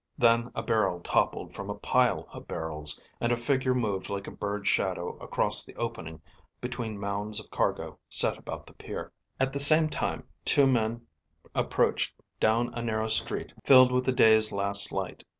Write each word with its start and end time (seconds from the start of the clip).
Then 0.17 0.49
a 0.55 0.63
barrel 0.63 0.99
toppled 1.01 1.53
from 1.53 1.69
a 1.69 1.75
pile 1.77 2.27
of 2.31 2.47
barrels, 2.47 2.99
and 3.19 3.31
a 3.31 3.37
figure 3.37 3.75
moved 3.75 4.09
like 4.09 4.25
a 4.25 4.31
bird's 4.31 4.67
shadow 4.67 5.15
across 5.19 5.63
the 5.63 5.75
opening 5.75 6.23
between 6.59 6.99
mounds 6.99 7.39
of 7.39 7.51
cargo 7.51 7.99
set 8.09 8.35
about 8.35 8.65
the 8.65 8.73
pier. 8.73 9.11
At 9.39 9.53
the 9.53 9.59
same 9.59 9.89
time 9.89 10.27
two 10.43 10.65
men 10.65 11.05
approached 11.53 12.15
down 12.39 12.73
a 12.73 12.81
narrow 12.81 13.09
street 13.09 13.53
filled 13.63 13.91
with 13.91 14.05
the 14.05 14.11
day's 14.11 14.51
last 14.51 14.91
light. 14.91 15.23